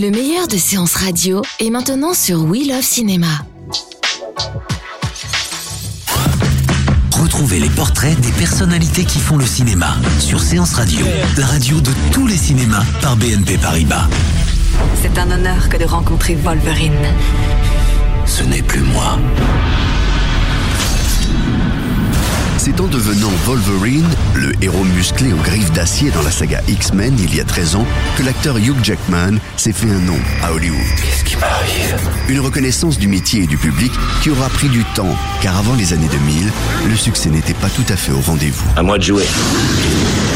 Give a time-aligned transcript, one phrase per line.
[0.00, 3.44] Le meilleur de séances radio est maintenant sur We Love Cinéma.
[7.20, 11.04] Retrouvez les portraits des personnalités qui font le cinéma sur Séance Radio,
[11.36, 14.08] la radio de tous les cinémas par BNP Paribas.
[15.02, 16.94] C'est un honneur que de rencontrer Wolverine.
[18.24, 19.18] Ce n'est plus moi.
[22.62, 27.34] C'est en devenant Wolverine, le héros musclé aux griffes d'acier dans la saga X-Men il
[27.34, 27.86] y a 13 ans,
[28.18, 30.78] que l'acteur Hugh Jackman s'est fait un nom à Hollywood.
[31.02, 31.96] Qu'est-ce qui m'arrive?
[32.28, 33.90] Une reconnaissance du métier et du public
[34.22, 36.50] qui aura pris du temps, car avant les années 2000,
[36.90, 38.66] le succès n'était pas tout à fait au rendez-vous.
[38.76, 39.24] À moi de jouer.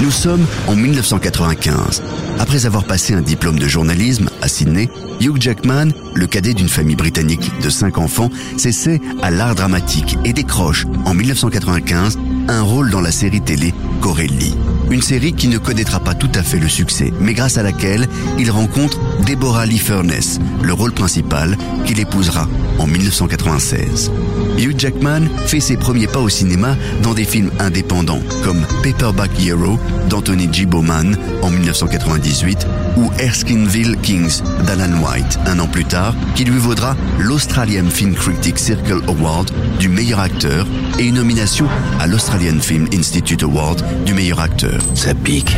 [0.00, 2.02] Nous sommes en 1995.
[2.40, 4.88] Après avoir passé un diplôme de journalisme à Sydney,
[5.20, 10.32] Hugh Jackman, le cadet d'une famille britannique de cinq enfants, s'essaie à l'art dramatique et
[10.32, 14.54] décroche en 1995 un rôle dans la série télé Corelli.
[14.90, 18.06] Une série qui ne connaîtra pas tout à fait le succès, mais grâce à laquelle
[18.38, 24.10] il rencontre Deborah Lee Furness, le rôle principal qu'il épousera en 1996.
[24.58, 29.78] Hugh Jackman fait ses premiers pas au cinéma dans des films indépendants comme Paperback Hero
[30.08, 30.66] d'Anthony G.
[30.66, 32.66] Bowman en 1998
[32.96, 38.58] ou Erskineville Kings d'Alan White un an plus tard, qui lui vaudra l'Australian Film Critic
[38.58, 40.66] Circle Award du meilleur acteur
[40.98, 41.66] et une nomination
[42.00, 44.80] à l'Australian Film Institute Award du meilleur acteur.
[44.94, 45.56] Ça pique.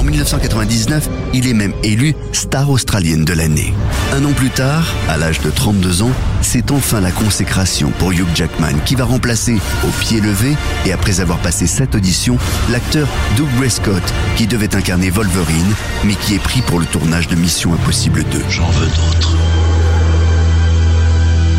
[0.00, 3.74] En 1999, il est même élu star australienne de l'année.
[4.14, 8.26] Un an plus tard, à l'âge de 32 ans, c'est enfin la consécration pour Hugh
[8.34, 12.38] Jackman qui va remplacer au pied levé et après avoir passé cette audition,
[12.70, 14.02] l'acteur Doug Prescott
[14.36, 15.74] qui devait incarner Wolverine
[16.06, 18.44] mais qui est pris pour le tournage de Mission Impossible 2.
[18.48, 19.36] J'en veux d'autres.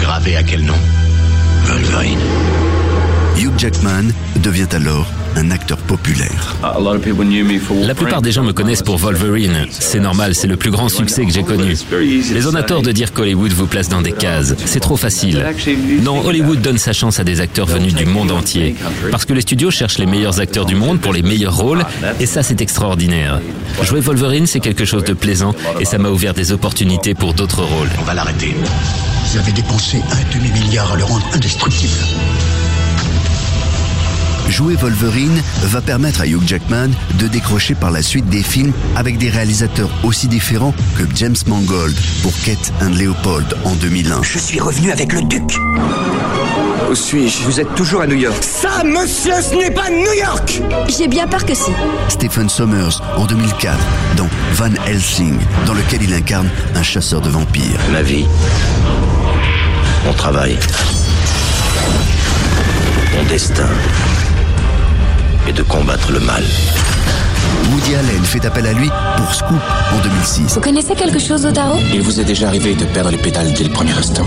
[0.00, 0.74] Gravé à quel nom?
[1.66, 2.13] Wolverine.
[3.64, 6.54] Jackman devient alors un acteur populaire.
[7.86, 9.64] La plupart des gens me connaissent pour Wolverine.
[9.70, 11.74] C'est normal, c'est le plus grand succès que j'ai connu.
[11.90, 14.54] Les on a tort de dire qu'Hollywood vous place dans des cases.
[14.66, 15.42] C'est trop facile.
[16.02, 18.76] Non, Hollywood donne sa chance à des acteurs venus du monde entier.
[19.10, 21.86] Parce que les studios cherchent les meilleurs acteurs du monde pour les meilleurs rôles,
[22.20, 23.40] et ça c'est extraordinaire.
[23.82, 27.62] Jouer Wolverine, c'est quelque chose de plaisant, et ça m'a ouvert des opportunités pour d'autres
[27.62, 27.88] rôles.
[27.98, 28.54] On va l'arrêter.
[29.32, 31.94] Vous avez dépensé un demi-milliard à le rendre indestructible.
[34.48, 39.18] Jouer Wolverine va permettre à Hugh Jackman de décrocher par la suite des films avec
[39.18, 44.22] des réalisateurs aussi différents que James Mangold pour Kate and Leopold en 2001.
[44.22, 45.42] Je suis revenu avec le duc.
[46.90, 47.42] Où suis-je?
[47.44, 48.36] Vous êtes toujours à New York.
[48.42, 51.70] Ça, monsieur, ce n'est pas New York J'ai bien peur que si.
[52.08, 53.78] Stephen Sommers en 2004
[54.16, 57.80] dans Van Helsing, dans lequel il incarne un chasseur de vampires.
[57.92, 58.26] Ma vie.
[60.04, 60.58] Mon travail.
[63.16, 63.68] Mon destin.
[65.46, 66.42] Et de combattre le mal.
[67.70, 69.60] Woody Allen fait appel à lui pour Scoop
[69.92, 70.54] en 2006.
[70.54, 73.52] Vous connaissez quelque chose au tarot Il vous est déjà arrivé de perdre les pédales
[73.52, 74.24] dès le premier instant.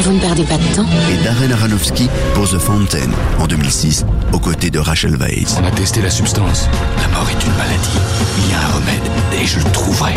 [0.00, 4.38] Vous ne perdez pas de temps Et Darren Aronofsky pour The Fountain en 2006, aux
[4.40, 5.56] côtés de Rachel Weisz.
[5.60, 6.68] On a testé la substance.
[7.00, 7.98] La mort est une maladie.
[8.38, 10.14] Il y a un remède et je le trouverai.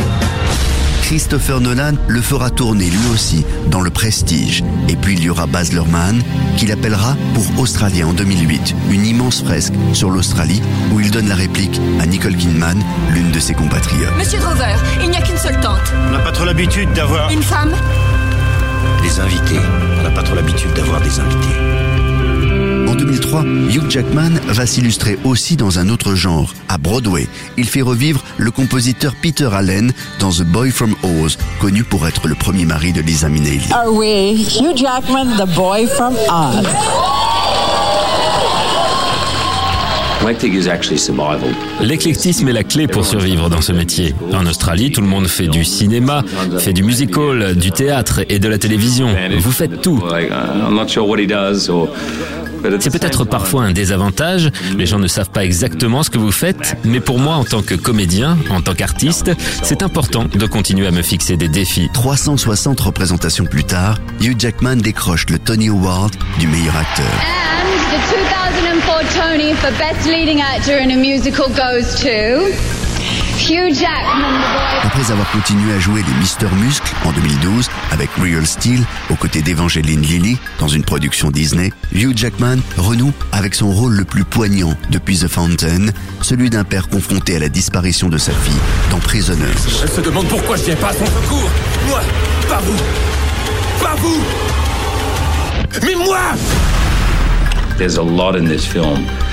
[1.05, 4.63] Christopher Nolan le fera tourner lui aussi dans Le Prestige.
[4.89, 6.19] Et puis il y aura Baz Luhrmann
[6.57, 11.35] qu'il appellera pour Australia en 2008, une immense fresque sur l'Australie où il donne la
[11.35, 14.17] réplique à Nicole Kidman, l'une de ses compatriotes.
[14.17, 14.73] Monsieur Drover,
[15.03, 15.93] il n'y a qu'une seule tente.
[16.07, 17.75] On n'a pas trop l'habitude d'avoir Une femme
[19.03, 19.59] Les invités.
[19.99, 21.94] On n'a pas trop l'habitude d'avoir des invités.
[23.05, 27.27] En 2003, Hugh Jackman va s'illustrer aussi dans un autre genre, à Broadway.
[27.55, 32.27] Il fait revivre le compositeur Peter Allen dans The Boy from Oz, connu pour être
[32.27, 33.71] le premier mari de Lisa Minnelli.
[33.71, 36.65] Are we Hugh Jackman, the boy from Oz?
[41.81, 44.15] L'éclectisme est la clé pour survivre dans ce métier.
[44.33, 46.23] En Australie, tout le monde fait du cinéma,
[46.57, 49.09] fait du musical, du théâtre et de la télévision.
[49.37, 50.01] Vous faites tout.
[52.79, 56.75] C'est peut-être parfois un désavantage, les gens ne savent pas exactement ce que vous faites,
[56.83, 59.31] mais pour moi en tant que comédien, en tant qu'artiste,
[59.61, 61.89] c'est important de continuer à me fixer des défis.
[61.93, 68.24] 360 représentations plus tard, Hugh Jackman décroche le Tony Award du meilleur acteur.
[69.45, 72.51] And the 2004 Tony Tony for Best Leading Actor in a Musical goes to
[73.37, 74.41] Hugh Jackman,
[74.83, 79.41] Après avoir continué à jouer les Mister Muscle en 2012 avec Real Steel aux côtés
[79.41, 84.73] d'Evangeline Lilly dans une production Disney, Hugh Jackman renoue avec son rôle le plus poignant
[84.89, 85.87] depuis The Fountain,
[86.21, 88.57] celui d'un père confronté à la disparition de sa fille
[88.89, 89.53] dans Prisoners.
[89.83, 91.49] Elle se demande pourquoi je viens pas à son secours.
[91.87, 92.01] Moi,
[92.49, 92.77] pas vous.
[93.83, 94.21] Pas vous.
[95.83, 96.19] Mais moi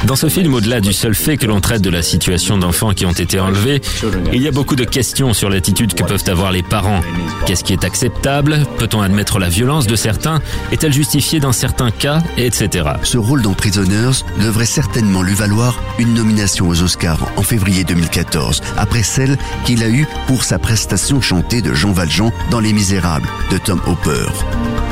[0.05, 3.07] dans ce film, au-delà du seul fait que l'on traite de la situation d'enfants qui
[3.07, 3.81] ont été enlevés,
[4.33, 7.01] il y a beaucoup de questions sur l'attitude que peuvent avoir les parents.
[7.47, 8.67] Qu'est-ce qui est acceptable?
[8.79, 10.41] Peut-on admettre la violence de certains?
[10.73, 12.21] Est-elle justifiée dans certains cas?
[12.37, 12.85] Etc.
[13.05, 18.61] Ce rôle dans Prisoners devrait certainement lui valoir une nomination aux Oscars en février 2014,
[18.77, 23.29] après celle qu'il a eue pour sa prestation chantée de Jean Valjean dans Les Misérables
[23.51, 24.27] de Tom Hopper.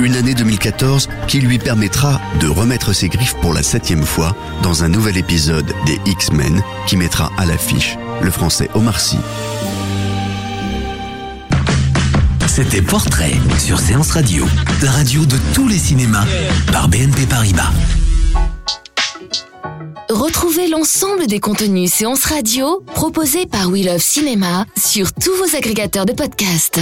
[0.02, 4.82] Une année 2014 qui lui permettra de remettre ses griffes pour la septième fois dans
[4.82, 9.18] un nouvel épisode des X-Men qui mettra à l'affiche le français Omar Sy.
[12.46, 14.46] C'était Portrait sur Séance Radio,
[14.82, 16.24] la radio de tous les cinémas
[16.72, 17.70] par BNP Paribas.
[20.08, 26.06] Retrouvez l'ensemble des contenus Séance Radio proposés par We Love Cinéma sur tous vos agrégateurs
[26.06, 26.80] de podcasts.